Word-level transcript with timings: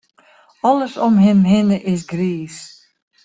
Alles 0.69 0.97
om 1.07 1.15
him 1.25 1.39
hinne 1.51 1.77
is 1.93 2.01
griis. 2.11 2.57